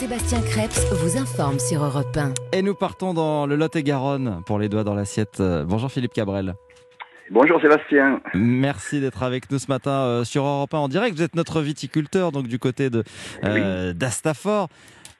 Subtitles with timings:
[0.00, 2.34] Sébastien Krebs vous informe sur Europe 1.
[2.52, 5.40] Et nous partons dans le Lot-et-Garonne pour les doigts dans l'assiette.
[5.66, 6.54] Bonjour Philippe Cabrel.
[7.30, 8.20] Bonjour Sébastien.
[8.34, 11.16] Merci d'être avec nous ce matin euh, sur Europe 1 en direct.
[11.16, 13.04] Vous êtes notre viticulteur, donc du côté de
[13.44, 14.68] euh, d'Astafor.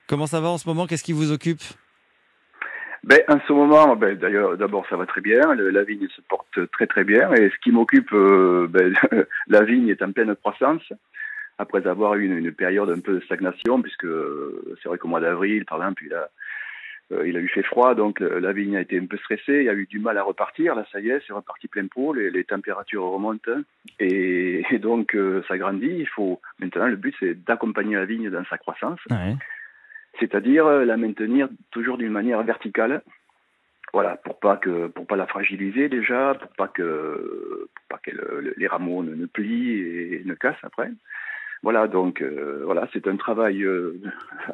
[0.08, 0.86] Comment ça va en ce moment?
[0.86, 1.60] Qu'est-ce qui vous occupe?
[3.02, 5.54] Ben, en ce moment, ben, d'ailleurs, d'abord, ça va très bien.
[5.54, 7.32] Le- la vigne se porte très très bien.
[7.34, 8.94] Et ce qui m'occupe, euh, ben,
[9.48, 10.82] la vigne est en pleine croissance.
[11.58, 15.08] Après avoir eu une, une période un peu de stagnation, puisque euh, c'est vrai qu'au
[15.08, 16.28] mois d'avril, par exemple, il a,
[17.12, 19.58] euh, il a eu fait froid, donc le- la vigne a été un peu stressée.
[19.60, 20.74] Il y a eu du mal à repartir.
[20.74, 22.12] Là, ça y est, c'est reparti plein pot.
[22.12, 23.50] Les, les températures remontent
[24.00, 25.96] et, et donc euh, ça grandit.
[26.00, 29.00] Il faut maintenant, le but, c'est d'accompagner la vigne dans sa croissance.
[29.10, 29.34] Ouais.
[30.20, 33.02] c'est-à-dire euh, la maintenir toujours d'une manière verticale.
[33.92, 38.10] Voilà, pour pas que pour pas la fragiliser déjà, pour pas que pour pas que
[38.10, 40.90] le- les rameaux ne, ne plient et ne cassent après.
[41.66, 44.00] Voilà, donc euh, voilà, c'est un travail euh,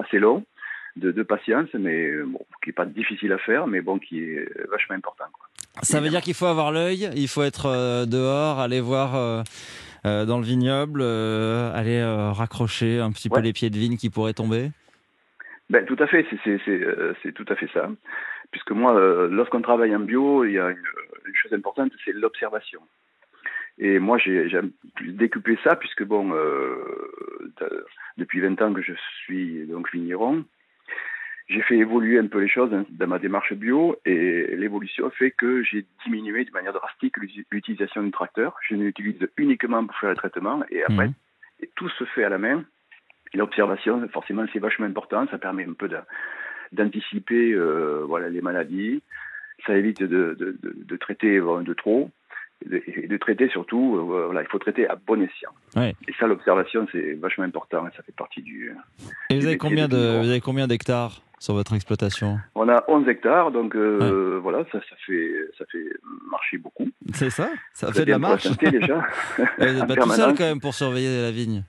[0.01, 0.47] assez long
[0.97, 4.17] de, de patience, mais euh, bon, qui est pas difficile à faire, mais bon, qui
[4.23, 5.27] est vachement important.
[5.35, 5.47] quoi.
[5.83, 10.39] Ça veut dire qu'il faut avoir l'œil, il faut être dehors, aller voir euh, dans
[10.39, 14.33] le vignoble, euh, aller euh, raccrocher un petit peu les pieds de vigne qui pourraient
[14.33, 14.71] tomber?
[15.69, 17.91] Ben, tout à fait, c'est- tout à fait ça.
[18.53, 18.99] Puisque moi,
[19.31, 20.87] lorsqu'on travaille en bio, il y a une,
[21.27, 22.81] une chose importante, c'est l'observation.
[23.79, 24.49] Et moi, j'ai
[25.01, 26.77] découpé ça, puisque bon, euh,
[27.61, 27.85] de-
[28.19, 28.93] depuis 20 ans que je
[29.25, 30.45] suis donc vigneron,
[31.49, 35.63] j'ai fait évoluer un peu les choses dans ma démarche bio, et l'évolution fait que
[35.65, 37.17] j'ai diminué de manière drastique
[37.51, 38.57] l'utilisation du tracteur.
[38.69, 41.11] Je l'utilise uniquement pour faire le traitement, et après,
[41.61, 42.65] et tout se fait à la main.
[43.35, 45.27] L'observation, forcément, c'est vachement important.
[45.31, 45.89] Ça permet un peu
[46.73, 49.03] d'anticiper euh, voilà, les maladies.
[49.67, 52.11] Ça évite de, de, de, de traiter de trop.
[52.65, 55.51] Et de, et de traiter surtout, euh, voilà, il faut traiter à bon escient.
[55.77, 55.95] Ouais.
[56.09, 57.85] Et ça, l'observation, c'est vachement important.
[57.97, 58.73] Ça fait partie du.
[59.31, 62.39] Et vous avez combien de vous avez combien d'hectares sur votre exploitation?
[62.55, 65.87] On a 11 hectares, donc euh, voilà, ça, ça fait ça fait
[66.31, 66.89] marcher beaucoup.
[67.13, 67.49] C'est ça?
[67.73, 68.49] Ça fait de la marche.
[68.59, 69.03] déjà.
[69.59, 71.65] Vous n'êtes pas tout seul quand même pour surveiller la vigne?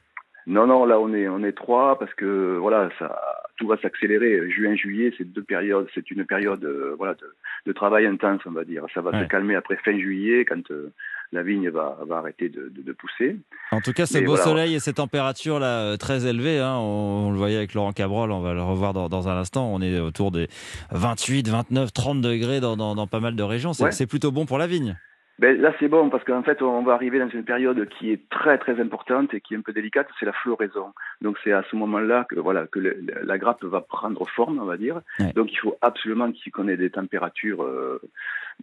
[0.45, 3.17] Non, non, là on est on est trois parce que voilà, ça
[3.57, 4.49] tout va s'accélérer.
[4.49, 7.33] Juin, juillet, c'est deux périodes, c'est une période euh, voilà de,
[7.67, 8.85] de travail intense, on va dire.
[8.93, 9.23] Ça va Ouais.
[9.23, 10.91] se calmer après fin juillet quand euh,
[11.31, 13.37] la vigne va va arrêter de, de, de pousser.
[13.71, 14.43] En tout cas, ce beau voilà.
[14.43, 17.93] soleil et ces températures là euh, très élevées, hein, on, on le voyait avec Laurent
[17.93, 19.71] Cabrol, on va le revoir dans, dans un instant.
[19.73, 20.47] On est autour des
[20.91, 23.73] 28, 29, 30 degrés dans, dans, dans pas mal de régions.
[23.73, 23.91] C'est Ouais.
[23.91, 24.97] c'est plutôt bon pour la vigne.
[25.39, 28.29] Ben là c'est bon parce qu'en fait on va arriver dans une période qui est
[28.29, 30.93] très très importante et qui est un peu délicate, c'est la floraison.
[31.21, 34.65] Donc c'est à ce moment-là que voilà que le- la grappe va prendre forme, on
[34.65, 35.01] va dire.
[35.19, 35.33] Ouais.
[35.33, 37.99] Donc il faut absolument qu'on ait des températures euh,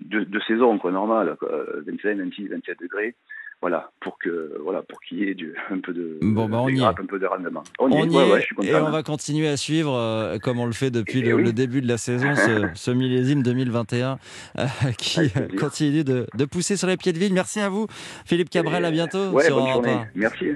[0.01, 3.15] de, de saison quoi normales, quoi, euh, 25, 26, 27 degrés.
[3.63, 6.69] Voilà pour que voilà pour qu'il y ait du, un peu de Bon, bah, on
[6.69, 6.77] y est.
[6.79, 7.63] grappe, un peu de rendement.
[7.79, 8.69] On, On y est, ouais, ouais, je suis content.
[8.69, 11.43] et on va continuer à suivre, euh, comme on le fait depuis Et le, oui.
[11.45, 14.19] le début de la saison, ce, ce millésime 2021
[14.59, 14.65] euh,
[14.97, 17.35] qui continue de, de pousser sur les pieds de vigne.
[17.35, 17.87] Merci à vous,
[18.25, 18.85] Philippe Cabrel.
[18.87, 20.01] À bientôt Ouais, sur bonne Europe journée.
[20.01, 20.07] 1.
[20.15, 20.47] Merci.